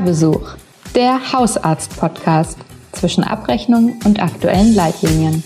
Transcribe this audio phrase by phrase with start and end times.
[0.00, 0.56] Hörbesuch,
[0.94, 2.58] der Hausarzt-Podcast
[2.92, 5.44] zwischen Abrechnung und aktuellen Leitlinien.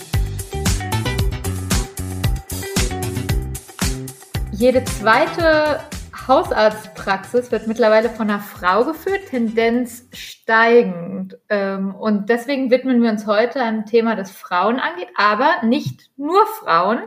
[4.52, 5.80] Jede zweite
[6.28, 11.36] Hausarztpraxis wird mittlerweile von einer Frau geführt, Tendenz steigend.
[11.48, 16.46] Ähm, und deswegen widmen wir uns heute einem Thema, das Frauen angeht, aber nicht nur
[16.60, 17.00] Frauen.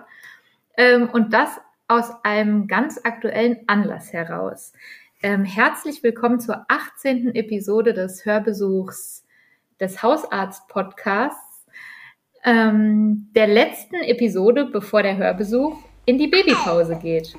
[0.76, 1.48] Ähm, und das
[1.88, 4.74] aus einem ganz aktuellen Anlass heraus.
[5.24, 7.34] Ähm, herzlich willkommen zur 18.
[7.34, 9.26] Episode des Hörbesuchs
[9.80, 11.66] des Hausarzt-Podcasts,
[12.44, 15.76] ähm, der letzten Episode, bevor der Hörbesuch
[16.06, 17.36] in die Babypause geht.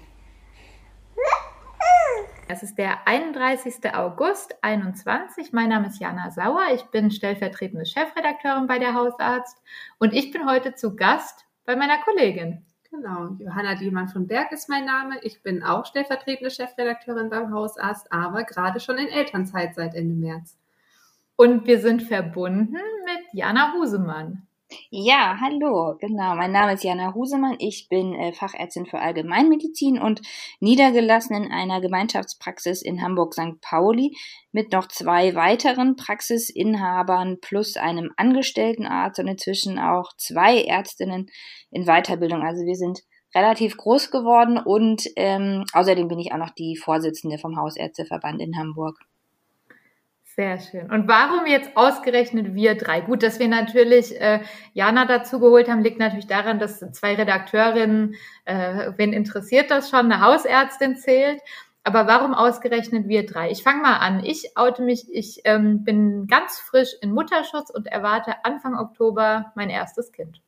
[2.49, 3.95] Es ist der 31.
[3.95, 5.53] August 21.
[5.53, 6.67] Mein Name ist Jana Sauer.
[6.75, 9.57] Ich bin stellvertretende Chefredakteurin bei der Hausarzt
[10.01, 12.67] und ich bin heute zu Gast bei meiner Kollegin.
[12.91, 15.21] Genau, Johanna Diemann von Berg ist mein Name.
[15.23, 20.57] Ich bin auch stellvertretende Chefredakteurin beim Hausarzt, aber gerade schon in Elternzeit seit Ende März.
[21.37, 24.48] Und wir sind verbunden mit Jana Husemann.
[24.91, 26.35] Ja, hallo, genau.
[26.35, 27.57] Mein Name ist Jana Husemann.
[27.59, 30.21] Ich bin äh, Fachärztin für Allgemeinmedizin und
[30.61, 33.63] niedergelassen in einer Gemeinschaftspraxis in Hamburg-St.
[33.63, 34.15] Pauli
[34.53, 41.31] mit noch zwei weiteren Praxisinhabern plus einem Angestelltenarzt und inzwischen auch zwei Ärztinnen
[41.71, 42.43] in Weiterbildung.
[42.43, 43.01] Also wir sind
[43.35, 48.59] relativ groß geworden und ähm, außerdem bin ich auch noch die Vorsitzende vom Hausärzteverband in
[48.59, 48.99] Hamburg.
[50.39, 50.89] Sehr schön.
[50.89, 53.01] Und warum jetzt ausgerechnet wir drei?
[53.01, 54.39] Gut, dass wir natürlich äh,
[54.73, 58.15] Jana dazu geholt haben, liegt natürlich daran, dass zwei Redakteurinnen,
[58.45, 61.41] äh, wen interessiert das schon, eine Hausärztin zählt.
[61.83, 63.51] Aber warum ausgerechnet wir drei?
[63.51, 64.25] Ich fange mal an.
[64.25, 69.71] Ich oute mich, ich ähm, bin ganz frisch in Mutterschutz und erwarte Anfang Oktober mein
[69.71, 70.41] erstes Kind.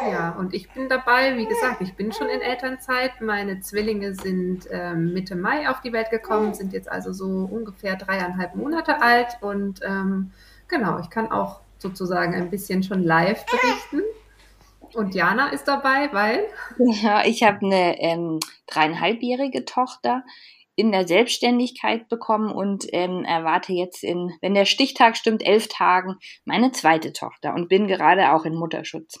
[0.00, 3.20] Ja, und ich bin dabei, wie gesagt, ich bin schon in Elternzeit.
[3.20, 7.96] Meine Zwillinge sind ähm, Mitte Mai auf die Welt gekommen, sind jetzt also so ungefähr
[7.96, 9.38] dreieinhalb Monate alt.
[9.40, 10.30] Und ähm,
[10.68, 14.02] genau, ich kann auch sozusagen ein bisschen schon live berichten.
[14.94, 16.46] Und Jana ist dabei, weil?
[16.78, 20.24] Ja, ich habe eine ähm, dreieinhalbjährige Tochter
[20.76, 26.16] in der Selbstständigkeit bekommen und ähm, erwarte jetzt in, wenn der Stichtag stimmt, elf Tagen
[26.44, 29.20] meine zweite Tochter und bin gerade auch in Mutterschutz.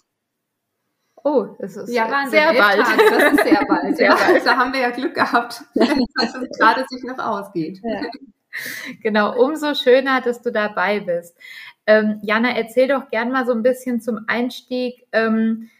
[1.24, 2.80] Oh, das ist ja, Wahnsinn, sehr bald.
[2.80, 3.96] Tage, das ist sehr bald.
[3.96, 4.16] sehr ja.
[4.16, 4.46] bald.
[4.46, 7.80] Da haben wir ja Glück gehabt, dass es gerade sich noch ausgeht.
[7.82, 8.00] Ja.
[9.02, 11.36] Genau, umso schöner, dass du dabei bist.
[11.86, 15.70] Ähm, Jana, erzähl doch gern mal so ein bisschen zum Einstieg, ähm,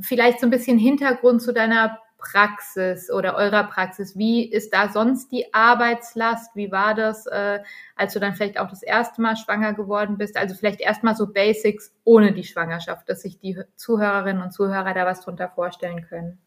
[0.00, 4.16] vielleicht so ein bisschen Hintergrund zu deiner Praxis oder eurer Praxis?
[4.16, 6.56] Wie ist da sonst die Arbeitslast?
[6.56, 7.60] Wie war das, äh,
[7.96, 10.36] als du dann vielleicht auch das erste Mal schwanger geworden bist?
[10.36, 15.06] Also vielleicht erstmal so Basics ohne die Schwangerschaft, dass sich die Zuhörerinnen und Zuhörer da
[15.06, 16.38] was drunter vorstellen können.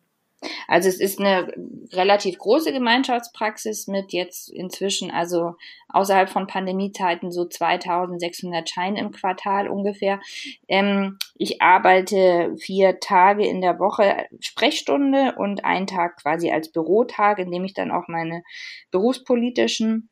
[0.68, 1.52] Also es ist eine
[1.94, 5.56] relativ große Gemeinschaftspraxis mit jetzt inzwischen, also
[5.90, 10.20] außerhalb von Pandemiezeiten, so 2600 Scheinen im Quartal ungefähr.
[10.68, 17.40] Ähm, ich arbeite vier Tage in der Woche Sprechstunde und einen Tag quasi als Bürotag,
[17.40, 18.44] in dem ich dann auch meine
[18.92, 20.09] berufspolitischen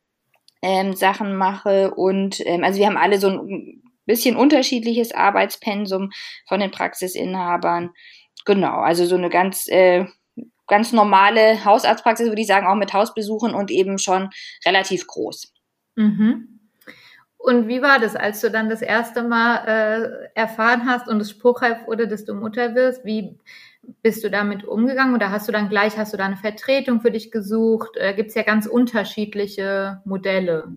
[0.62, 1.94] ähm, Sachen mache.
[1.94, 6.10] Und ähm, also wir haben alle so ein bisschen unterschiedliches Arbeitspensum
[6.48, 7.90] von den Praxisinhabern.
[8.46, 10.06] Genau, also so eine ganz, äh,
[10.66, 14.30] ganz normale Hausarztpraxis, würde ich sagen, auch mit Hausbesuchen und eben schon
[14.64, 15.52] relativ groß.
[15.96, 16.60] Mhm.
[17.38, 21.30] Und wie war das, als du dann das erste Mal äh, erfahren hast und es
[21.30, 23.04] spruchreif wurde, dass du Mutter wirst?
[23.04, 23.38] Wie,
[24.02, 27.10] bist du damit umgegangen oder hast du dann gleich, hast du da eine Vertretung für
[27.10, 27.96] dich gesucht?
[27.96, 30.68] Äh, Gibt es ja ganz unterschiedliche Modelle.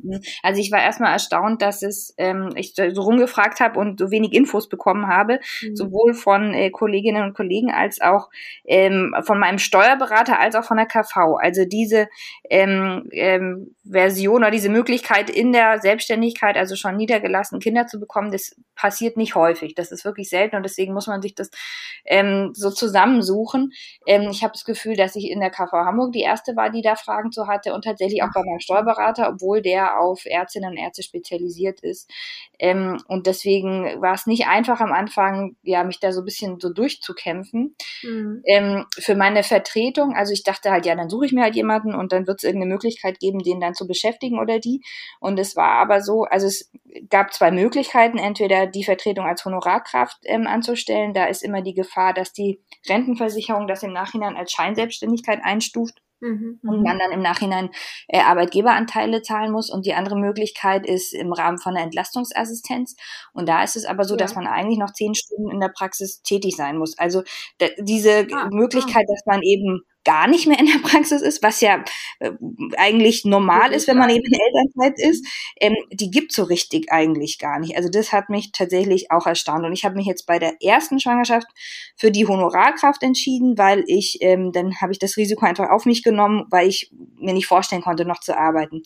[0.44, 4.34] Also ich war erstmal erstaunt, dass es, ähm, ich so rumgefragt habe und so wenig
[4.34, 5.75] Infos bekommen habe, mhm.
[5.75, 8.30] sowohl von äh, Kolleginnen und Kollegen als auch
[8.66, 11.38] ähm, von meinem Steuerberater als auch von der KV.
[11.40, 12.08] Also diese
[12.50, 18.31] ähm, ähm, Version oder diese Möglichkeit in der Selbstständigkeit, also schon niedergelassen Kinder zu bekommen,
[18.31, 19.75] das passiert nicht häufig.
[19.75, 21.50] Das ist wirklich selten und deswegen muss man sich das
[22.06, 22.69] ähm, so
[23.00, 23.72] zusammensuchen.
[24.06, 26.81] Ähm, ich habe das Gefühl, dass ich in der KV Hamburg die erste war, die
[26.81, 30.78] da Fragen zu hatte und tatsächlich auch bei meinem Steuerberater, obwohl der auf Ärztinnen und
[30.78, 32.10] Ärzte spezialisiert ist.
[32.60, 36.60] Ähm, und deswegen war es nicht einfach am Anfang, ja, mich da so ein bisschen
[36.60, 37.75] so durchzukämpfen.
[38.04, 38.42] Mhm.
[38.46, 41.95] Ähm, für meine Vertretung, also ich dachte halt, ja, dann suche ich mir halt jemanden
[41.95, 44.81] und dann wird es irgendeine Möglichkeit geben, den dann zu beschäftigen oder die.
[45.19, 46.72] Und es war aber so, also es
[47.10, 52.13] gab zwei Möglichkeiten, entweder die Vertretung als Honorarkraft ähm, anzustellen, da ist immer die Gefahr,
[52.13, 57.69] dass die Rentenversicherung das im Nachhinein als Scheinselbstständigkeit einstuft Mhm, und man dann im Nachhinein
[58.09, 59.69] äh, Arbeitgeberanteile zahlen muss.
[59.69, 62.95] Und die andere Möglichkeit ist im Rahmen von der Entlastungsassistenz.
[63.31, 64.18] Und da ist es aber so, ja.
[64.18, 66.97] dass man eigentlich noch zehn Stunden in der Praxis tätig sein muss.
[66.97, 67.24] Also
[67.80, 69.12] diese ah, Möglichkeit, ah.
[69.13, 71.84] dass man eben gar nicht mehr in der Praxis ist, was ja
[72.19, 72.31] äh,
[72.78, 75.25] eigentlich normal ist, wenn man eben in Elternzeit ist,
[75.60, 77.75] ähm, die gibt so richtig eigentlich gar nicht.
[77.75, 79.66] Also das hat mich tatsächlich auch erstaunt.
[79.66, 81.48] Und ich habe mich jetzt bei der ersten Schwangerschaft
[81.96, 86.04] für die Honorarkraft entschieden, weil ich, ähm, dann habe ich das Risiko einfach auf mich
[86.04, 88.84] genommen, weil ich mir nicht vorstellen konnte, noch zu arbeiten.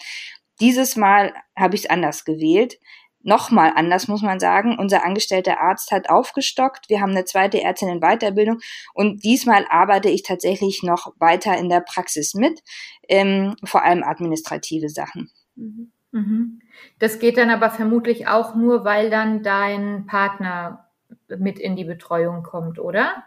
[0.60, 2.78] Dieses Mal habe ich es anders gewählt
[3.24, 4.78] nochmal anders, muss man sagen.
[4.78, 6.90] Unser angestellter Arzt hat aufgestockt.
[6.90, 8.60] Wir haben eine zweite Ärztin in Weiterbildung
[8.94, 12.62] und diesmal arbeite ich tatsächlich noch weiter in der Praxis mit,
[13.08, 15.32] ähm, vor allem administrative Sachen.
[15.56, 15.92] Mhm.
[16.12, 16.60] mhm.
[17.00, 20.90] Das geht dann aber vermutlich auch nur, weil dann dein Partner
[21.38, 23.24] mit in die Betreuung kommt, oder?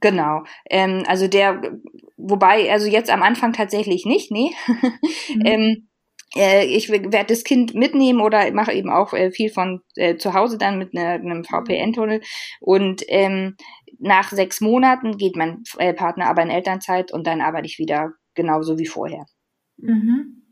[0.00, 0.44] Genau.
[0.68, 1.60] Ähm, also der,
[2.16, 4.52] wobei, also jetzt am Anfang tatsächlich nicht, nee.
[5.34, 5.42] Mhm.
[5.46, 5.93] ähm, äh,
[6.34, 10.58] ich werde das Kind mitnehmen oder mache eben auch äh, viel von äh, zu Hause
[10.58, 11.44] dann mit ne, einem.
[11.44, 12.20] VPN-Tunnel.
[12.60, 13.56] Und ähm,
[13.98, 18.12] nach sechs Monaten geht mein äh, Partner aber in Elternzeit und dann arbeite ich wieder
[18.34, 19.26] genauso wie vorher.
[19.76, 20.42] Mhm.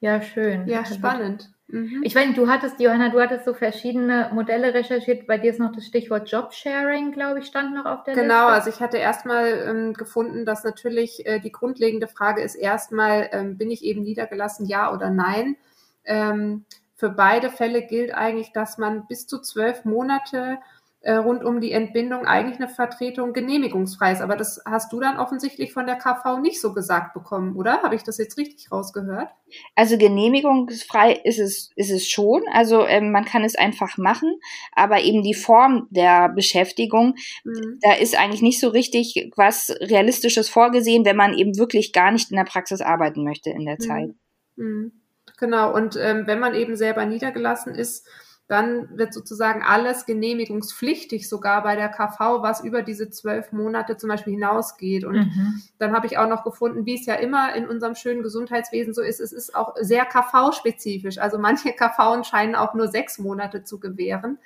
[0.00, 0.66] Ja, schön.
[0.66, 1.51] Ja, spannend.
[1.72, 2.02] Mhm.
[2.04, 5.26] Ich weiß nicht, du hattest, Johanna, du hattest so verschiedene Modelle recherchiert.
[5.26, 8.28] Bei dir ist noch das Stichwort Jobsharing, glaube ich, stand noch auf der genau, Liste.
[8.28, 13.30] Genau, also ich hatte erstmal ähm, gefunden, dass natürlich äh, die grundlegende Frage ist erstmal,
[13.32, 15.56] ähm, bin ich eben niedergelassen, ja oder nein?
[16.04, 20.58] Ähm, für beide Fälle gilt eigentlich, dass man bis zu zwölf Monate
[21.02, 24.20] äh, rund um die Entbindung eigentlich eine Vertretung genehmigungsfrei ist.
[24.20, 27.82] Aber das hast du dann offensichtlich von der KV nicht so gesagt bekommen, oder?
[27.82, 29.28] Habe ich das jetzt richtig rausgehört?
[29.74, 32.42] Also genehmigungsfrei ist es, ist es schon.
[32.52, 34.38] Also ähm, man kann es einfach machen,
[34.72, 37.78] aber eben die Form der Beschäftigung, mhm.
[37.82, 42.30] da ist eigentlich nicht so richtig was Realistisches vorgesehen, wenn man eben wirklich gar nicht
[42.30, 43.80] in der Praxis arbeiten möchte in der mhm.
[43.80, 44.10] Zeit.
[44.56, 44.92] Mhm.
[45.38, 48.06] Genau, und ähm, wenn man eben selber niedergelassen ist,
[48.52, 54.10] dann wird sozusagen alles genehmigungspflichtig, sogar bei der KV, was über diese zwölf Monate zum
[54.10, 55.04] Beispiel hinausgeht.
[55.04, 55.62] Und mhm.
[55.78, 59.00] dann habe ich auch noch gefunden, wie es ja immer in unserem schönen Gesundheitswesen so
[59.00, 61.16] ist, es ist auch sehr KV-spezifisch.
[61.16, 64.38] Also manche KV scheinen auch nur sechs Monate zu gewähren.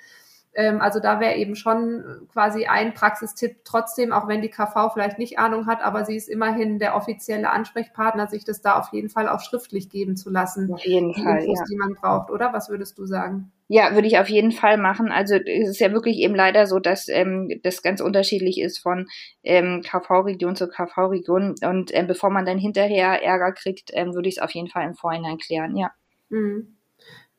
[0.53, 5.19] Ähm, also da wäre eben schon quasi ein Praxistipp trotzdem, auch wenn die KV vielleicht
[5.19, 9.09] nicht Ahnung hat, aber sie ist immerhin der offizielle Ansprechpartner, sich das da auf jeden
[9.09, 10.73] Fall auch schriftlich geben zu lassen.
[10.73, 11.39] Auf jeden die Fall.
[11.39, 11.65] Infos, ja.
[11.69, 12.53] die man braucht, oder?
[12.53, 13.51] Was würdest du sagen?
[13.69, 15.11] Ja, würde ich auf jeden Fall machen.
[15.11, 19.07] Also es ist ja wirklich eben leider so, dass ähm, das ganz unterschiedlich ist von
[19.43, 21.55] ähm, KV-Region zu KV-Region.
[21.63, 24.87] Und ähm, bevor man dann hinterher Ärger kriegt, ähm, würde ich es auf jeden Fall
[24.87, 25.91] im Vorhinein klären, ja.
[26.29, 26.77] Mhm.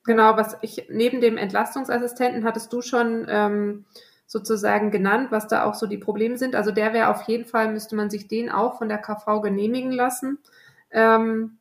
[0.05, 3.85] Genau, was ich neben dem Entlastungsassistenten hattest du schon ähm,
[4.27, 6.57] sozusagen genannt, was da auch so die Probleme sind.
[6.57, 9.93] Also der wäre auf jeden Fall, müsste man sich den auch von der KV genehmigen
[9.93, 10.39] lassen.
[10.91, 11.58] Ähm,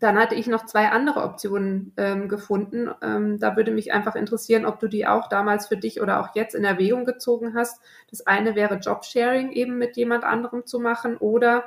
[0.00, 2.90] dann hatte ich noch zwei andere Optionen ähm, gefunden.
[3.02, 6.34] Ähm, da würde mich einfach interessieren, ob du die auch damals für dich oder auch
[6.34, 7.80] jetzt in Erwägung gezogen hast.
[8.10, 11.64] Das eine wäre Jobsharing eben mit jemand anderem zu machen oder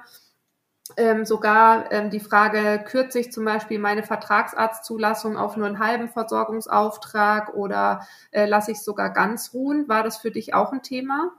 [0.97, 6.09] ähm, sogar ähm, die Frage, kürze ich zum Beispiel meine Vertragsarztzulassung auf nur einen halben
[6.09, 9.88] Versorgungsauftrag oder äh, lasse ich sogar ganz ruhen?
[9.88, 11.31] War das für dich auch ein Thema?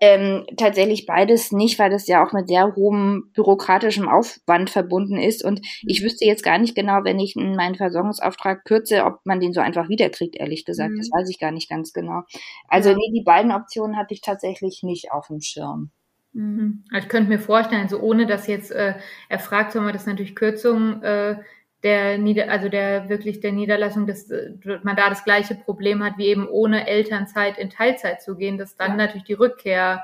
[0.00, 5.44] Ähm, tatsächlich beides nicht, weil das ja auch mit sehr hohem bürokratischem Aufwand verbunden ist.
[5.44, 6.06] Und ich mhm.
[6.06, 9.88] wüsste jetzt gar nicht genau, wenn ich meinen Versorgungsauftrag kürze, ob man den so einfach
[9.88, 10.92] wiederkriegt, ehrlich gesagt.
[10.92, 10.98] Mhm.
[10.98, 12.22] Das weiß ich gar nicht ganz genau.
[12.68, 12.96] Also ja.
[12.96, 15.90] nee, die beiden Optionen hatte ich tatsächlich nicht auf dem Schirm.
[16.36, 16.84] Mhm.
[16.96, 18.94] Ich könnte mir vorstellen, also ohne dass jetzt äh,
[19.28, 21.36] er fragt, soll man das natürlich Kürzung äh,
[21.82, 24.52] der Nieder also der wirklich der Niederlassung, dass äh,
[24.82, 28.76] man da das gleiche Problem hat, wie eben ohne Elternzeit in Teilzeit zu gehen, dass
[28.76, 28.96] dann ja.
[28.96, 30.02] natürlich die Rückkehr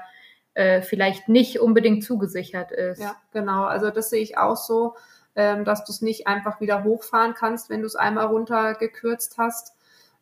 [0.55, 3.01] äh, vielleicht nicht unbedingt zugesichert ist.
[3.01, 3.65] Ja, genau.
[3.65, 4.95] Also das sehe ich auch so,
[5.35, 9.75] ähm, dass du es nicht einfach wieder hochfahren kannst, wenn du es einmal runtergekürzt hast.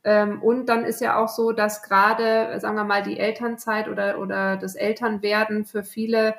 [0.05, 4.19] Ähm, und dann ist ja auch so, dass gerade, sagen wir mal, die Elternzeit oder,
[4.19, 6.35] oder das Elternwerden für viele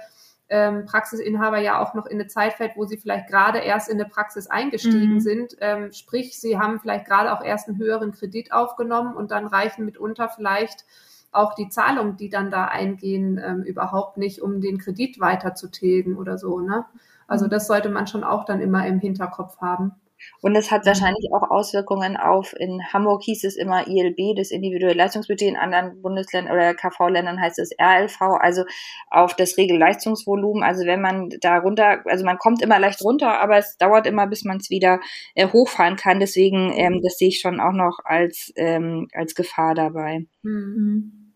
[0.51, 3.99] ähm, Praxisinhaber ja auch noch in eine Zeit fällt, wo sie vielleicht gerade erst in
[3.99, 5.19] eine Praxis eingestiegen mhm.
[5.21, 5.55] sind.
[5.61, 9.85] Ähm, sprich, sie haben vielleicht gerade auch erst einen höheren Kredit aufgenommen und dann reichen
[9.85, 10.85] mitunter vielleicht
[11.31, 15.71] auch die Zahlungen, die dann da eingehen, ähm, überhaupt nicht, um den Kredit weiter zu
[15.71, 16.59] tilgen oder so.
[16.59, 16.85] Ne?
[17.27, 17.49] Also mhm.
[17.49, 19.93] das sollte man schon auch dann immer im Hinterkopf haben.
[20.41, 20.87] Und es hat mhm.
[20.87, 26.01] wahrscheinlich auch Auswirkungen auf, in Hamburg hieß es immer ILB, das individuelle Leistungsbudget, in anderen
[26.01, 28.63] Bundesländern oder KV-Ländern heißt es RLV, also
[29.09, 30.63] auf das Regelleistungsvolumen.
[30.63, 34.27] Also wenn man da runter, also man kommt immer leicht runter, aber es dauert immer,
[34.27, 34.99] bis man es wieder
[35.35, 36.19] äh, hochfahren kann.
[36.19, 40.25] Deswegen, ähm, das sehe ich schon auch noch als, ähm, als Gefahr dabei.
[40.43, 41.33] Mhm.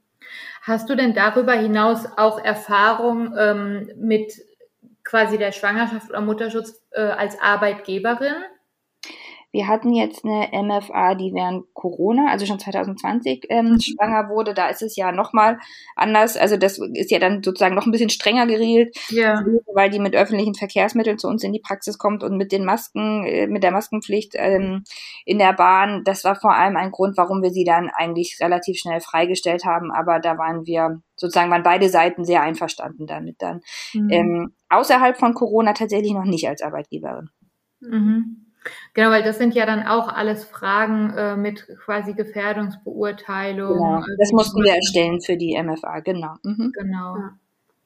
[0.64, 4.34] Hast du denn darüber hinaus auch Erfahrung ähm, mit
[5.04, 8.34] quasi der Schwangerschaft oder Mutterschutz äh, als Arbeitgeberin?
[9.56, 13.80] Wir hatten jetzt eine MFA, die während Corona, also schon 2020 ähm, mhm.
[13.80, 14.54] schwanger wurde.
[14.54, 15.60] Da ist es ja nochmal
[15.96, 16.36] anders.
[16.36, 19.42] Also das ist ja dann sozusagen noch ein bisschen strenger geregelt, ja.
[19.74, 23.24] weil die mit öffentlichen Verkehrsmitteln zu uns in die Praxis kommt und mit den Masken,
[23.24, 24.84] äh, mit der Maskenpflicht ähm,
[25.24, 26.04] in der Bahn.
[26.04, 29.90] Das war vor allem ein Grund, warum wir sie dann eigentlich relativ schnell freigestellt haben.
[29.90, 33.62] Aber da waren wir sozusagen waren beide Seiten sehr einverstanden damit dann.
[33.94, 34.10] Mhm.
[34.10, 37.30] Ähm, außerhalb von Corona tatsächlich noch nicht als Arbeitgeberin.
[37.80, 38.45] Mhm.
[38.94, 43.74] Genau, weil das sind ja dann auch alles Fragen äh, mit quasi Gefährdungsbeurteilung.
[43.74, 43.96] Genau.
[43.96, 46.36] Also das mussten wir erstellen für die MFA, genau.
[46.44, 46.72] Mhm.
[46.74, 47.18] Genau.
[47.18, 47.34] Ja.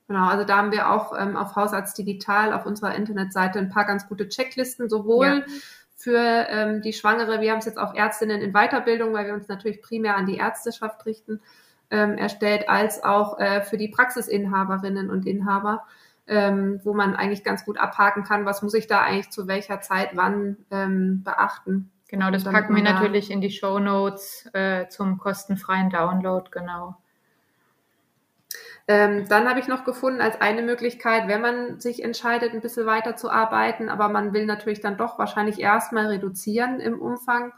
[0.10, 3.86] Genau, also da haben wir auch ähm, auf Hausarzt Digital auf unserer Internetseite ein paar
[3.86, 5.54] ganz gute Checklisten, sowohl ja.
[5.96, 9.48] für ähm, die Schwangere, wir haben es jetzt auf Ärztinnen in Weiterbildung, weil wir uns
[9.48, 11.42] natürlich primär an die Ärzteschaft richten,
[11.92, 15.86] ähm, erstellt, als auch äh, für die Praxisinhaberinnen und Inhaber
[16.30, 19.82] ähm, wo man eigentlich ganz gut abhaken kann, was muss ich da eigentlich zu welcher
[19.82, 21.92] Zeit wann ähm, beachten.
[22.08, 26.98] Genau, das packen wir natürlich in die Show Notes äh, zum kostenfreien Download, genau.
[28.88, 32.88] Ähm, dann habe ich noch gefunden als eine Möglichkeit, wenn man sich entscheidet, ein bisschen
[32.88, 37.54] weiter zu arbeiten, aber man will natürlich dann doch wahrscheinlich erstmal reduzieren im Umfang,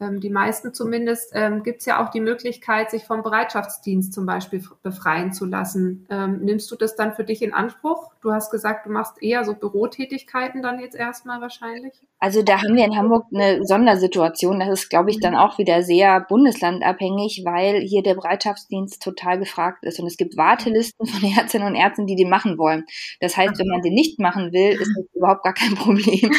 [0.00, 4.62] die meisten zumindest, ähm, gibt es ja auch die Möglichkeit, sich vom Bereitschaftsdienst zum Beispiel
[4.82, 6.06] befreien zu lassen.
[6.08, 8.12] Ähm, nimmst du das dann für dich in Anspruch?
[8.28, 11.94] Du hast gesagt, du machst eher so Bürotätigkeiten dann jetzt erstmal wahrscheinlich.
[12.18, 14.60] Also da haben wir in Hamburg eine Sondersituation.
[14.60, 15.38] Das ist, glaube ich, dann mhm.
[15.38, 19.98] auch wieder sehr bundeslandabhängig, weil hier der Bereitschaftsdienst total gefragt ist.
[20.00, 22.84] Und es gibt Wartelisten von Ärztinnen und Ärzten, die den machen wollen.
[23.20, 26.30] Das heißt, wenn man den nicht machen will, ist das überhaupt gar kein Problem.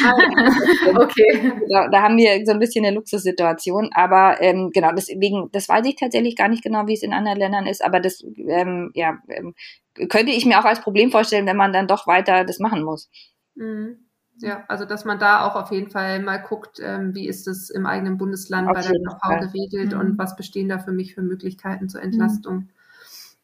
[0.94, 1.52] okay.
[1.70, 3.50] Da, da haben wir so ein bisschen eine Luxussituation.
[3.50, 3.90] Situation.
[3.94, 7.38] Aber ähm, genau, deswegen, das weiß ich tatsächlich gar nicht genau, wie es in anderen
[7.38, 9.54] Ländern ist, aber das ähm, ja, ähm,
[9.94, 13.10] könnte ich mir auch als Problem vorstellen, wenn man dann doch weiter das machen muss.
[13.54, 14.06] Mhm.
[14.42, 17.68] Ja, also dass man da auch auf jeden Fall mal guckt, ähm, wie ist es
[17.68, 20.00] im eigenen Bundesland auf bei der KV geregelt mhm.
[20.00, 22.56] und was bestehen da für mich für Möglichkeiten zur Entlastung.
[22.56, 22.68] Mhm.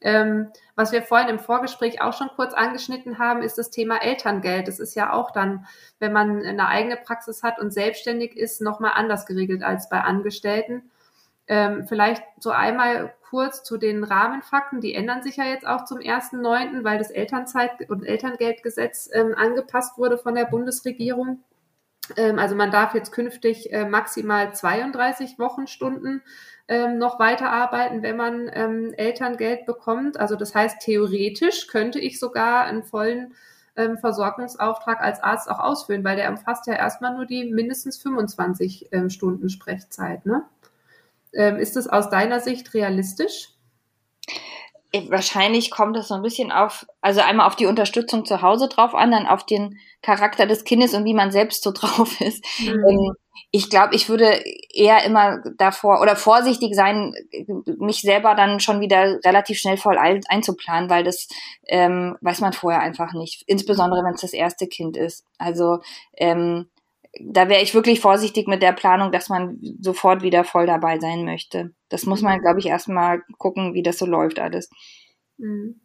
[0.00, 4.68] Ähm, was wir vorhin im Vorgespräch auch schon kurz angeschnitten haben, ist das Thema Elterngeld.
[4.68, 5.66] Das ist ja auch dann,
[5.98, 10.90] wenn man eine eigene Praxis hat und selbstständig ist, nochmal anders geregelt als bei Angestellten.
[11.48, 14.80] Ähm, vielleicht so einmal kurz zu den Rahmenfakten.
[14.80, 19.98] Die ändern sich ja jetzt auch zum 1.9., weil das Elternzeit- und Elterngeldgesetz ähm, angepasst
[19.98, 21.42] wurde von der Bundesregierung.
[22.16, 26.22] Ähm, also man darf jetzt künftig äh, maximal 32 Wochenstunden
[26.68, 30.18] ähm, noch weiterarbeiten, wenn man ähm, Elterngeld bekommt.
[30.18, 33.34] Also das heißt, theoretisch könnte ich sogar einen vollen
[33.76, 38.88] ähm, Versorgungsauftrag als Arzt auch ausfüllen, weil der umfasst ja erstmal nur die mindestens 25
[38.92, 40.26] ähm, Stunden Sprechzeit.
[40.26, 40.42] Ne?
[41.36, 43.50] Ähm, ist das aus deiner Sicht realistisch?
[45.08, 48.94] Wahrscheinlich kommt es so ein bisschen auf, also einmal auf die Unterstützung zu Hause drauf
[48.94, 52.44] an, dann auf den Charakter des Kindes und wie man selbst so drauf ist.
[52.60, 52.84] Mhm.
[52.88, 53.12] Ähm,
[53.50, 57.14] ich glaube, ich würde eher immer davor oder vorsichtig sein,
[57.78, 61.28] mich selber dann schon wieder relativ schnell voll ein, einzuplanen, weil das
[61.66, 63.44] ähm, weiß man vorher einfach nicht.
[63.46, 65.24] Insbesondere wenn es das erste Kind ist.
[65.38, 65.80] Also
[66.16, 66.68] ähm,
[67.20, 71.24] da wäre ich wirklich vorsichtig mit der Planung, dass man sofort wieder voll dabei sein
[71.24, 71.72] möchte.
[71.88, 74.68] Das muss man, glaube ich, erstmal gucken, wie das so läuft alles.
[75.38, 75.80] Mhm.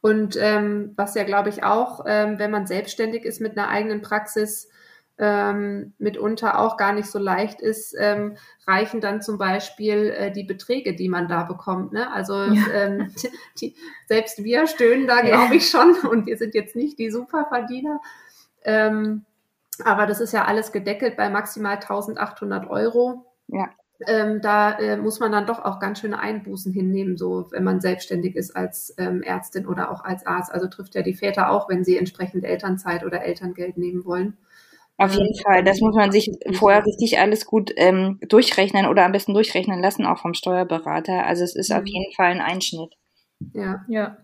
[0.00, 4.02] Und ähm, was ja, glaube ich, auch, ähm, wenn man selbstständig ist mit einer eigenen
[4.02, 4.68] Praxis,
[5.16, 8.36] ähm, mitunter auch gar nicht so leicht ist, ähm,
[8.66, 11.92] reichen dann zum Beispiel äh, die Beträge, die man da bekommt.
[11.92, 12.12] Ne?
[12.12, 12.64] Also ja.
[12.74, 13.14] ähm,
[13.60, 13.76] die,
[14.08, 18.00] selbst wir stöhnen da, glaube ich, schon und wir sind jetzt nicht die Superverdiener.
[18.64, 19.24] Ähm,
[19.84, 23.26] aber das ist ja alles gedeckelt bei maximal 1800 Euro.
[23.48, 23.70] Ja.
[24.06, 27.80] Ähm, da äh, muss man dann doch auch ganz schöne Einbußen hinnehmen, so wenn man
[27.80, 30.52] selbstständig ist als ähm, Ärztin oder auch als Arzt.
[30.52, 34.36] Also trifft ja die Väter auch, wenn sie entsprechend Elternzeit oder Elterngeld nehmen wollen.
[34.96, 39.12] Auf jeden Fall, das muss man sich vorher richtig alles gut ähm, durchrechnen oder am
[39.12, 41.26] besten durchrechnen lassen, auch vom Steuerberater.
[41.26, 41.76] Also es ist mhm.
[41.76, 42.94] auf jeden Fall ein Einschnitt.
[43.52, 44.18] Ja, ja.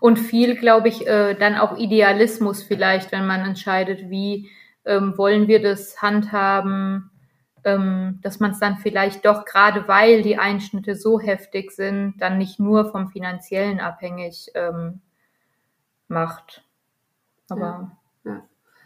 [0.00, 4.48] Und viel, glaube ich, äh, dann auch Idealismus vielleicht, wenn man entscheidet, wie
[4.86, 7.10] ähm, wollen wir das handhaben,
[7.64, 12.38] ähm, dass man es dann vielleicht doch, gerade weil die Einschnitte so heftig sind, dann
[12.38, 15.00] nicht nur vom finanziellen abhängig ähm,
[16.08, 16.64] macht.
[17.48, 17.92] Aber
[18.24, 18.42] ja.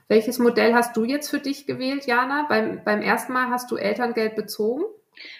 [0.08, 2.44] Welches Modell hast du jetzt für dich gewählt, Jana?
[2.48, 4.82] Beim, beim ersten Mal hast du Elterngeld bezogen?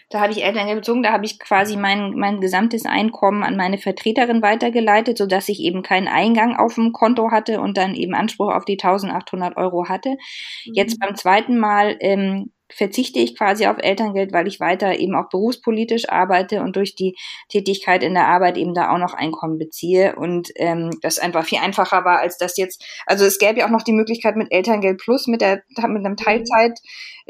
[0.09, 3.79] Da habe ich Elterngeld bezogen, da habe ich quasi mein, mein gesamtes Einkommen an meine
[3.79, 8.53] Vertreterin weitergeleitet, sodass ich eben keinen Eingang auf dem Konto hatte und dann eben Anspruch
[8.53, 10.11] auf die 1800 Euro hatte.
[10.11, 10.73] Mhm.
[10.75, 15.29] Jetzt beim zweiten Mal ähm, verzichte ich quasi auf Elterngeld, weil ich weiter eben auch
[15.29, 17.17] berufspolitisch arbeite und durch die
[17.49, 21.59] Tätigkeit in der Arbeit eben da auch noch Einkommen beziehe und ähm, das einfach viel
[21.59, 22.85] einfacher war als das jetzt.
[23.07, 26.17] Also es gäbe ja auch noch die Möglichkeit mit Elterngeld Plus, mit der mit einem
[26.17, 26.79] Teilzeit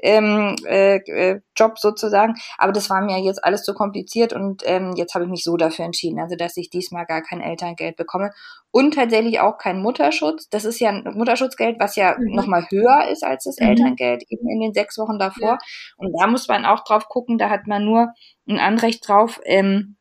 [0.03, 2.35] ähm, äh, äh, Job sozusagen.
[2.59, 5.57] Aber das war mir jetzt alles zu kompliziert und ähm, jetzt habe ich mich so
[5.57, 8.33] dafür entschieden, also dass ich diesmal gar kein Elterngeld bekomme
[8.71, 10.49] und tatsächlich auch kein Mutterschutz.
[10.49, 12.35] Das ist ja ein Mutterschutzgeld, was ja mhm.
[12.35, 13.69] nochmal höher ist als das mhm.
[13.69, 15.53] Elterngeld eben in den sechs Wochen davor.
[15.53, 15.59] Ja.
[15.97, 18.13] Und da muss man auch drauf gucken, da hat man nur
[18.49, 19.41] ein Anrecht drauf.
[19.45, 20.00] Ähm, äh,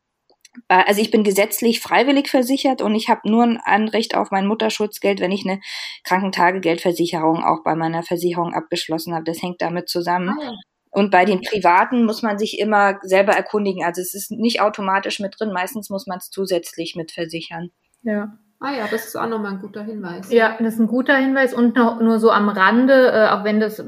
[0.68, 5.20] also ich bin gesetzlich freiwillig versichert und ich habe nur ein Anrecht auf mein Mutterschutzgeld,
[5.20, 5.60] wenn ich eine
[6.04, 9.24] Krankentagegeldversicherung auch bei meiner Versicherung abgeschlossen habe.
[9.24, 10.30] Das hängt damit zusammen.
[10.40, 10.54] Ah,
[10.90, 13.84] Und bei den Privaten muss man sich immer selber erkundigen.
[13.84, 15.52] Also es ist nicht automatisch mit drin.
[15.52, 17.70] Meistens muss man es zusätzlich mit versichern.
[18.02, 18.38] Ja.
[18.62, 20.30] Ah ja, das ist auch nochmal ein guter Hinweis.
[20.30, 23.58] Ja, das ist ein guter Hinweis und noch nur so am Rande, äh, auch wenn
[23.58, 23.84] das äh,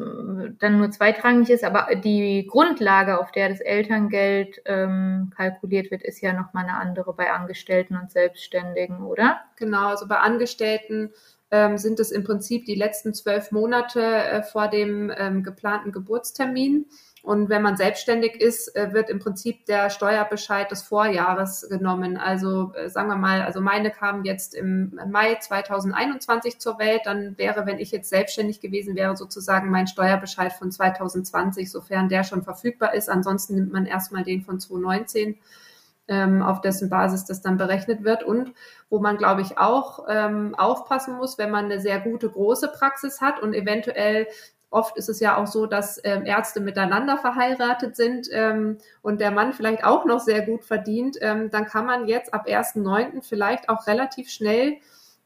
[0.59, 6.23] dann nur zweitrangig ist, aber die Grundlage, auf der das Elterngeld ähm, kalkuliert wird, ist
[6.23, 9.43] ja nochmal eine andere bei Angestellten und Selbstständigen, oder?
[9.57, 11.11] Genau, also bei Angestellten
[11.51, 16.87] ähm, sind es im Prinzip die letzten zwölf Monate äh, vor dem ähm, geplanten Geburtstermin.
[17.23, 22.17] Und wenn man selbstständig ist, äh, wird im Prinzip der Steuerbescheid des Vorjahres genommen.
[22.17, 27.03] Also äh, sagen wir mal, also meine kamen jetzt im Mai 2021 zur Welt.
[27.05, 32.25] Dann wäre, wenn ich jetzt selbstständig gewesen wäre, sozusagen mein Steuerbescheid von 2020, sofern der
[32.25, 33.09] schon verfügbar ist.
[33.09, 35.39] Ansonsten nimmt man erstmal den von 2019
[36.09, 38.53] ähm, auf dessen Basis das dann berechnet wird und
[38.91, 43.21] wo man, glaube ich, auch ähm, aufpassen muss, wenn man eine sehr gute große Praxis
[43.21, 44.27] hat und eventuell
[44.73, 49.31] Oft ist es ja auch so, dass ähm, Ärzte miteinander verheiratet sind ähm, und der
[49.31, 51.19] Mann vielleicht auch noch sehr gut verdient.
[51.21, 53.23] Ähm, dann kann man jetzt ab 1.9.
[53.23, 54.79] vielleicht auch relativ schnell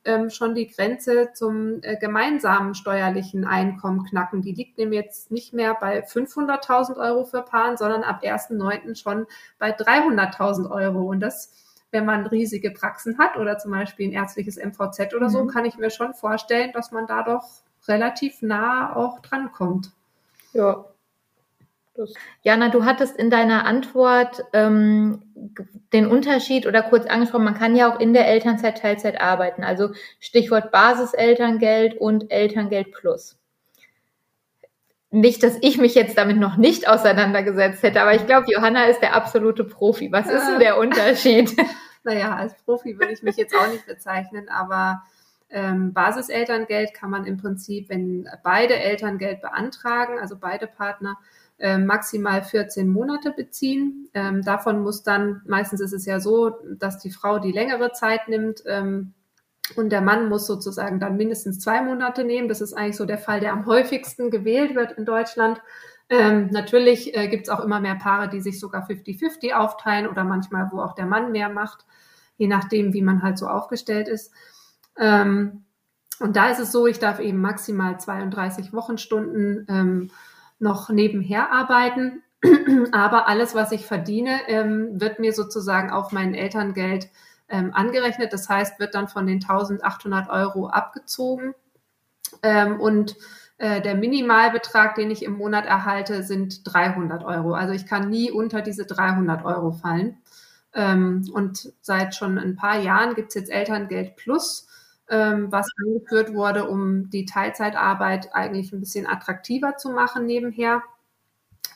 [0.04, 4.42] ähm, schon die Grenze zum äh, gemeinsamen steuerlichen Einkommen knacken.
[4.42, 8.96] Die liegt nämlich jetzt nicht mehr bei 500.000 Euro für Paaren, sondern ab 1.9.
[9.00, 9.26] schon
[9.58, 11.08] bei 300.000 Euro.
[11.08, 11.52] Und das
[11.92, 15.48] wenn man riesige Praxen hat oder zum Beispiel ein ärztliches MVZ oder so, mhm.
[15.48, 17.44] kann ich mir schon vorstellen, dass man da doch
[17.88, 19.90] relativ nah auch drankommt.
[20.52, 20.84] Ja.
[21.94, 22.12] Das.
[22.42, 25.22] Jana, du hattest in deiner Antwort ähm,
[25.92, 29.64] den Unterschied oder kurz angesprochen, man kann ja auch in der Elternzeit Teilzeit arbeiten.
[29.64, 29.90] Also
[30.20, 33.38] Stichwort Basiselterngeld und Elterngeld Plus.
[35.10, 39.00] Nicht, dass ich mich jetzt damit noch nicht auseinandergesetzt hätte, aber ich glaube, Johanna ist
[39.00, 40.12] der absolute Profi.
[40.12, 41.56] Was ist denn der Unterschied?
[42.04, 45.02] naja, als Profi würde ich mich jetzt auch nicht bezeichnen, aber
[45.50, 51.18] ähm, Basiselterngeld kann man im Prinzip, wenn beide Elterngeld beantragen, also beide Partner,
[51.58, 54.08] äh, maximal 14 Monate beziehen.
[54.12, 58.28] Ähm, davon muss dann, meistens ist es ja so, dass die Frau die längere Zeit
[58.28, 59.14] nimmt ähm,
[59.74, 62.48] und der Mann muss sozusagen dann mindestens zwei Monate nehmen.
[62.48, 65.62] Das ist eigentlich so der Fall, der am häufigsten gewählt wird in Deutschland.
[66.08, 70.24] Ähm, natürlich äh, gibt es auch immer mehr Paare, die sich sogar 50-50 aufteilen oder
[70.24, 71.84] manchmal, wo auch der Mann mehr macht,
[72.36, 74.32] je nachdem, wie man halt so aufgestellt ist.
[74.98, 75.64] Ähm,
[76.20, 80.10] und da ist es so, ich darf eben maximal 32 Wochenstunden ähm,
[80.58, 82.22] noch nebenher arbeiten.
[82.92, 87.08] Aber alles, was ich verdiene, ähm, wird mir sozusagen auf mein Elterngeld
[87.48, 88.32] ähm, angerechnet.
[88.32, 91.54] Das heißt, wird dann von den 1800 Euro abgezogen.
[92.42, 93.16] Ähm, und
[93.58, 97.52] äh, der Minimalbetrag, den ich im Monat erhalte, sind 300 Euro.
[97.54, 100.18] Also ich kann nie unter diese 300 Euro fallen.
[100.74, 104.65] Ähm, und seit schon ein paar Jahren gibt es jetzt Elterngeld Plus
[105.08, 110.82] ähm, was eingeführt wurde, um die Teilzeitarbeit eigentlich ein bisschen attraktiver zu machen nebenher.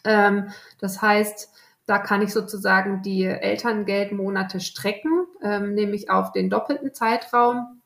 [0.04, 1.50] Ähm, das heißt,
[1.86, 7.80] da kann ich sozusagen die Elterngeldmonate strecken, ähm, nämlich auf den doppelten Zeitraum.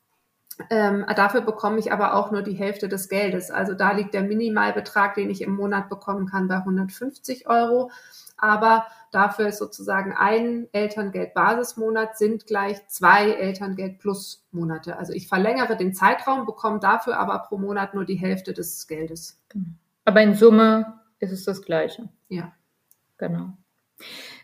[0.69, 3.51] Ähm, dafür bekomme ich aber auch nur die Hälfte des Geldes.
[3.51, 7.91] Also da liegt der Minimalbetrag, den ich im Monat bekommen kann, bei 150 Euro.
[8.37, 14.97] Aber Dafür ist sozusagen ein Elterngeld-Basismonat sind gleich zwei Elterngeld-Plus-Monate.
[14.97, 19.41] Also ich verlängere den Zeitraum, bekomme dafür aber pro Monat nur die Hälfte des Geldes.
[19.47, 19.67] Genau.
[20.03, 22.09] Aber in Summe ist es das Gleiche.
[22.27, 22.51] Ja.
[23.17, 23.53] Genau.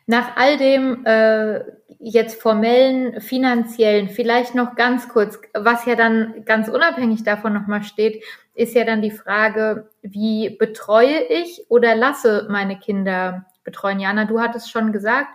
[0.05, 1.65] Nach all dem äh,
[1.99, 8.23] jetzt formellen, finanziellen, vielleicht noch ganz kurz, was ja dann ganz unabhängig davon nochmal steht,
[8.53, 13.99] ist ja dann die Frage, wie betreue ich oder lasse meine Kinder betreuen.
[13.99, 15.29] Jana, du hattest schon gesagt,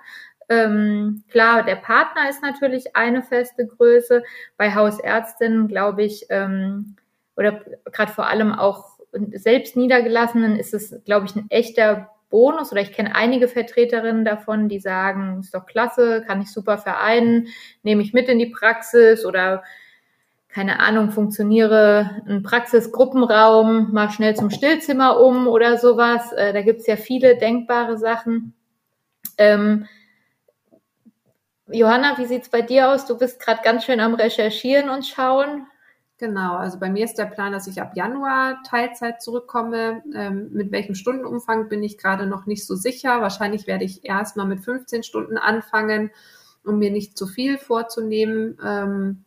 [0.49, 4.23] ähm, klar, der Partner ist natürlich eine feste Größe.
[4.57, 6.97] Bei Hausärztinnen, glaube ich, ähm,
[7.37, 7.61] oder
[7.93, 8.97] gerade vor allem auch
[9.33, 12.71] selbst Niedergelassenen ist es, glaube ich, ein echter Bonus.
[12.73, 17.49] Oder ich kenne einige Vertreterinnen davon, die sagen, ist doch klasse, kann ich super vereinen,
[17.83, 19.65] nehme ich mit in die Praxis oder
[20.57, 26.33] keine Ahnung, funktioniere ein Praxisgruppenraum mal schnell zum Stillzimmer um oder sowas.
[26.33, 28.55] Äh, da gibt's ja viele denkbare Sachen.
[29.37, 29.85] Ähm,
[31.67, 33.05] Johanna, wie sieht's bei dir aus?
[33.05, 35.67] Du bist gerade ganz schön am Recherchieren und schauen.
[36.17, 40.03] Genau, also bei mir ist der Plan, dass ich ab Januar Teilzeit zurückkomme.
[40.15, 43.21] Ähm, mit welchem Stundenumfang bin ich gerade noch nicht so sicher.
[43.21, 46.13] Wahrscheinlich werde ich erstmal mit 15 Stunden anfangen,
[46.65, 49.26] um mir nicht zu viel vorzunehmen ähm,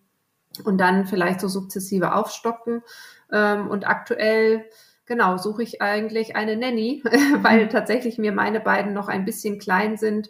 [0.63, 2.81] und dann vielleicht so sukzessive aufstocken.
[3.31, 4.65] Ähm, und aktuell,
[5.05, 7.03] genau, suche ich eigentlich eine Nanny,
[7.41, 7.69] weil mhm.
[7.69, 10.29] tatsächlich mir meine beiden noch ein bisschen klein sind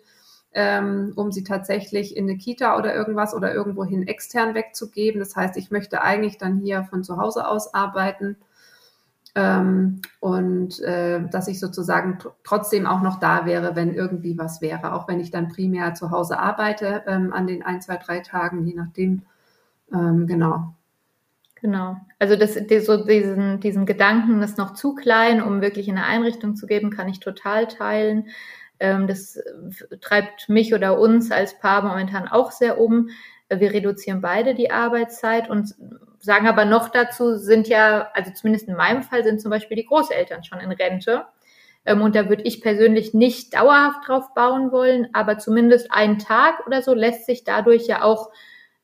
[0.53, 5.19] ähm, um sie tatsächlich in eine Kita oder irgendwas oder irgendwohin extern wegzugeben.
[5.19, 8.35] Das heißt, ich möchte eigentlich dann hier von zu Hause aus arbeiten
[9.35, 14.93] ähm, und äh, dass ich sozusagen trotzdem auch noch da wäre, wenn irgendwie was wäre,
[14.93, 18.65] auch wenn ich dann primär zu Hause arbeite ähm, an den ein, zwei, drei Tagen,
[18.65, 19.23] je nachdem.
[19.93, 20.75] Ähm, genau.
[21.61, 21.97] Genau.
[22.19, 26.05] Also das, die, so diesen, diesen Gedanken ist noch zu klein, um wirklich in eine
[26.05, 28.29] Einrichtung zu geben, kann ich total teilen.
[28.79, 33.09] Ähm, das äh, treibt mich oder uns als Paar momentan auch sehr um.
[33.49, 35.75] Wir reduzieren beide die Arbeitszeit und
[36.19, 39.85] sagen aber noch dazu, sind ja, also zumindest in meinem Fall sind zum Beispiel die
[39.85, 41.25] Großeltern schon in Rente.
[41.85, 46.65] Ähm, und da würde ich persönlich nicht dauerhaft drauf bauen wollen, aber zumindest einen Tag
[46.67, 48.29] oder so lässt sich dadurch ja auch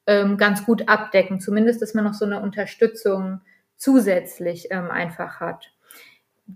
[0.07, 1.39] ähm, ganz gut abdecken.
[1.39, 3.41] Zumindest, dass man noch so eine Unterstützung
[3.75, 5.71] zusätzlich ähm, einfach hat.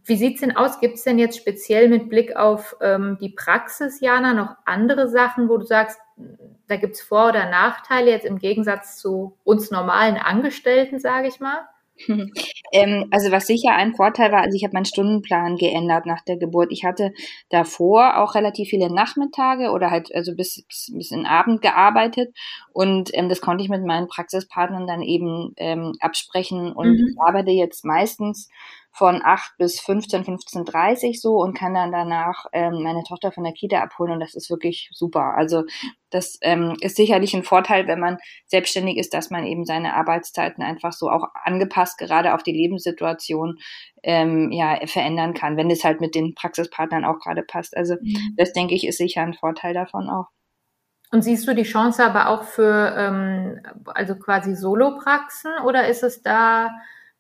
[0.06, 0.80] Wie sieht's denn aus?
[0.80, 5.58] Gibt's denn jetzt speziell mit Blick auf ähm, die Praxis, Jana, noch andere Sachen, wo
[5.58, 6.00] du sagst,
[6.68, 11.68] da gibt's Vor- oder Nachteile jetzt im Gegensatz zu uns normalen Angestellten, sage ich mal?
[12.72, 16.38] Ähm, also was sicher ein Vorteil war, also ich habe meinen Stundenplan geändert nach der
[16.38, 16.72] Geburt.
[16.72, 17.14] Ich hatte
[17.50, 22.36] davor auch relativ viele Nachmittage oder halt also bis, bis, in den Abend gearbeitet
[22.72, 27.08] und ähm, das konnte ich mit meinen Praxispartnern dann eben ähm, absprechen und mhm.
[27.10, 28.50] ich arbeite jetzt meistens
[29.00, 33.54] von 8 bis 15, 15.30 so und kann dann danach ähm, meine Tochter von der
[33.54, 35.36] Kita abholen und das ist wirklich super.
[35.38, 35.64] Also
[36.10, 40.62] das ähm, ist sicherlich ein Vorteil, wenn man selbstständig ist, dass man eben seine Arbeitszeiten
[40.62, 43.60] einfach so auch angepasst gerade auf die Lebenssituation
[44.04, 47.78] ähm, ja verändern kann, wenn es halt mit den Praxispartnern auch gerade passt.
[47.78, 48.36] Also mhm.
[48.36, 50.28] das denke ich ist sicher ein Vorteil davon auch.
[51.12, 56.22] Und siehst du die Chance aber auch für ähm, also quasi Solopraxen oder ist es
[56.22, 56.70] da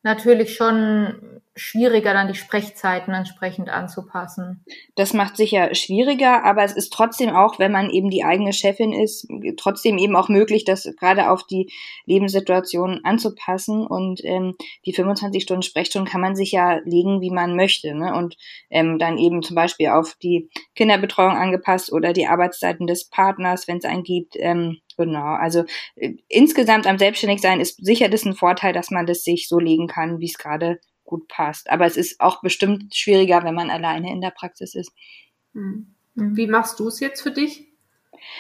[0.04, 4.64] natürlich schon schwieriger, dann die Sprechzeiten entsprechend anzupassen.
[4.96, 8.94] Das macht sicher schwieriger, aber es ist trotzdem auch, wenn man eben die eigene Chefin
[8.94, 11.72] ist, trotzdem eben auch möglich, das gerade auf die
[12.06, 13.86] Lebenssituation anzupassen.
[13.86, 17.94] Und ähm, die 25 Stunden Sprechstunden kann man sich ja legen, wie man möchte.
[17.94, 18.14] Ne?
[18.16, 18.38] Und
[18.70, 23.78] ähm, dann eben zum Beispiel auf die Kinderbetreuung angepasst oder die Arbeitszeiten des Partners, wenn
[23.78, 24.36] es einen gibt.
[24.38, 25.64] Ähm, Genau, also
[25.96, 29.88] äh, insgesamt am Selbstständigsein ist sicher das ein Vorteil, dass man das sich so legen
[29.88, 31.70] kann, wie es gerade gut passt.
[31.70, 34.92] Aber es ist auch bestimmt schwieriger, wenn man alleine in der Praxis ist.
[35.54, 35.96] Hm.
[36.14, 37.66] Wie machst du es jetzt für dich?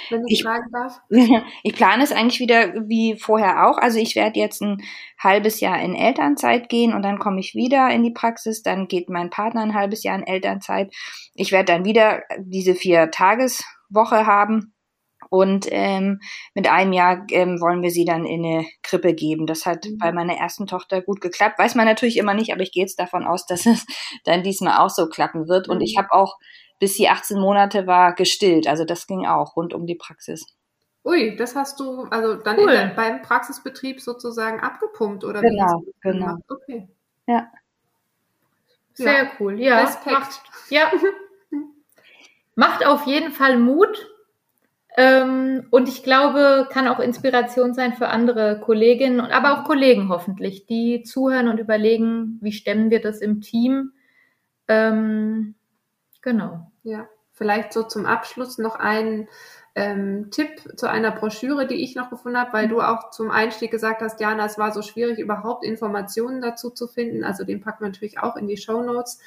[0.09, 1.01] Wenn ich fragen darf.
[1.63, 3.77] ich plane es eigentlich wieder wie vorher auch.
[3.77, 4.83] Also ich werde jetzt ein
[5.17, 8.61] halbes Jahr in Elternzeit gehen und dann komme ich wieder in die Praxis.
[8.61, 10.93] Dann geht mein Partner ein halbes Jahr in Elternzeit.
[11.33, 14.73] Ich werde dann wieder diese vier Tageswoche haben
[15.29, 16.19] und ähm,
[16.55, 19.45] mit einem Jahr ähm, wollen wir sie dann in eine Krippe geben.
[19.45, 19.99] Das hat mhm.
[19.99, 21.59] bei meiner ersten Tochter gut geklappt.
[21.59, 23.85] Weiß man natürlich immer nicht, aber ich gehe jetzt davon aus, dass es
[24.25, 25.67] dann diesmal auch so klappen wird.
[25.67, 25.75] Mhm.
[25.75, 26.01] Und ich mhm.
[26.01, 26.37] habe auch,
[26.79, 28.67] bis sie 18 Monate war, gestillt.
[28.67, 30.45] Also das ging auch rund um die Praxis.
[31.05, 32.71] Ui, das hast du also dann cool.
[32.71, 35.93] der, beim Praxisbetrieb sozusagen abgepumpt oder genau, wie?
[36.01, 36.37] Genau, genau.
[36.49, 36.89] Okay.
[37.25, 37.47] Ja.
[38.93, 39.31] Sehr ja.
[39.39, 39.59] cool.
[39.59, 40.19] Ja, Respekt.
[40.19, 40.91] Macht, ja.
[42.55, 44.09] macht auf jeden Fall Mut
[44.97, 50.09] ähm, und ich glaube, kann auch Inspiration sein für andere Kolleginnen und aber auch Kollegen
[50.09, 53.93] hoffentlich, die zuhören und überlegen, wie stemmen wir das im Team.
[54.67, 55.55] Ähm,
[56.21, 56.71] genau.
[56.83, 59.27] Ja, vielleicht so zum Abschluss noch ein
[59.75, 63.71] ähm, Tipp zu einer Broschüre, die ich noch gefunden habe, weil du auch zum Einstieg
[63.71, 67.23] gesagt hast, Jana, es war so schwierig, überhaupt Informationen dazu zu finden.
[67.23, 69.19] Also den packen wir natürlich auch in die Show Notes.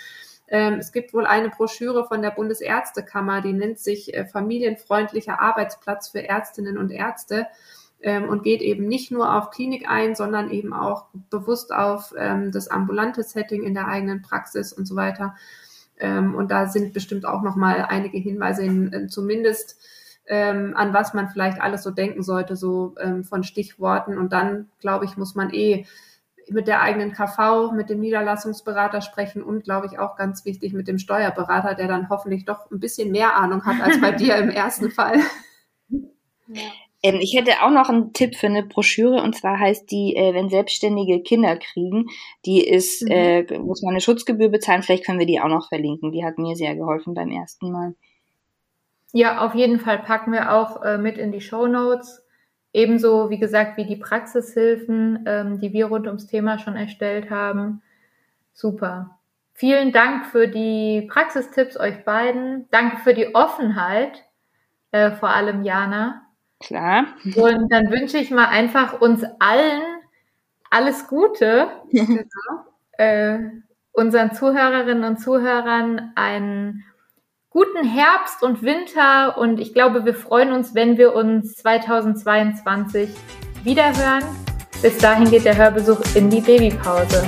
[0.52, 6.10] Ähm, es gibt wohl eine Broschüre von der Bundesärztekammer, die nennt sich äh, Familienfreundlicher Arbeitsplatz
[6.10, 7.46] für Ärztinnen und Ärzte
[8.02, 12.52] ähm, und geht eben nicht nur auf Klinik ein, sondern eben auch bewusst auf ähm,
[12.52, 15.34] das ambulante Setting in der eigenen Praxis und so weiter.
[16.00, 19.78] Und da sind bestimmt auch noch mal einige Hinweise in, in zumindest
[20.28, 24.18] an was man vielleicht alles so denken sollte, so von Stichworten.
[24.18, 25.86] Und dann, glaube ich, muss man eh
[26.52, 30.88] mit der eigenen KV, mit dem Niederlassungsberater sprechen und, glaube ich, auch ganz wichtig mit
[30.88, 34.50] dem Steuerberater, der dann hoffentlich doch ein bisschen mehr Ahnung hat als bei dir im
[34.50, 35.18] ersten Fall.
[36.48, 36.60] Ja.
[37.02, 40.34] Ähm, ich hätte auch noch einen Tipp für eine Broschüre und zwar heißt die, äh,
[40.34, 42.06] wenn Selbstständige Kinder kriegen,
[42.46, 43.10] die ist, mhm.
[43.10, 44.82] äh, muss man eine Schutzgebühr bezahlen.
[44.82, 46.12] Vielleicht können wir die auch noch verlinken.
[46.12, 47.94] Die hat mir sehr geholfen beim ersten Mal.
[49.12, 52.21] Ja, auf jeden Fall packen wir auch äh, mit in die Show Notes.
[52.72, 57.82] Ebenso, wie gesagt, wie die Praxishilfen, ähm, die wir rund ums Thema schon erstellt haben.
[58.52, 59.18] Super.
[59.54, 62.68] Vielen Dank für die Praxistipps euch beiden.
[62.70, 64.24] Danke für die Offenheit,
[64.90, 66.22] äh, vor allem Jana.
[66.60, 67.06] Klar.
[67.24, 69.82] Und dann wünsche ich mal einfach uns allen
[70.70, 71.68] alles Gute.
[71.90, 72.24] Genau.
[72.92, 73.38] äh,
[73.92, 76.84] unseren Zuhörerinnen und Zuhörern einen
[77.52, 83.10] guten Herbst und Winter und ich glaube, wir freuen uns, wenn wir uns 2022
[83.62, 84.24] wiederhören.
[84.80, 87.22] Bis dahin geht der Hörbesuch in die Babypause.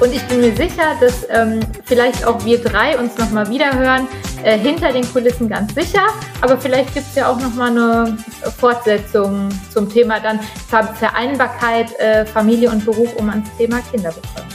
[0.00, 4.08] Und ich bin mir sicher, dass ähm, vielleicht auch wir drei uns nochmal wiederhören,
[4.42, 6.06] äh, hinter den Kulissen ganz sicher.
[6.40, 8.16] Aber vielleicht gibt es ja auch nochmal eine
[8.58, 14.48] Fortsetzung zum Thema dann Vereinbarkeit, äh, Familie und Beruf, um ans Thema Kinderbetreuung.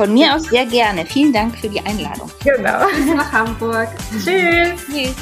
[0.00, 1.04] Von mir aus sehr gerne.
[1.04, 2.30] Vielen Dank für die Einladung.
[2.42, 2.86] Genau.
[2.86, 3.88] Bis nach Hamburg.
[4.10, 4.80] Tschüss.
[4.90, 5.14] Tschüss.